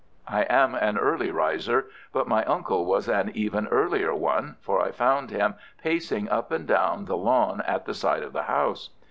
I 0.27 0.45
am 0.49 0.73
an 0.73 0.97
early 0.97 1.29
riser, 1.29 1.85
but 2.11 2.27
my 2.27 2.43
uncle 2.45 2.87
was 2.87 3.07
an 3.07 3.29
even 3.35 3.67
earlier 3.67 4.15
one, 4.15 4.55
for 4.59 4.81
I 4.81 4.89
found 4.89 5.29
him 5.29 5.53
pacing 5.79 6.27
up 6.27 6.49
and 6.51 6.65
down 6.65 7.05
the 7.05 7.15
lawn 7.15 7.61
at 7.67 7.85
the 7.85 7.93
side 7.93 8.23
of 8.23 8.33
the 8.33 8.41
house. 8.49 8.89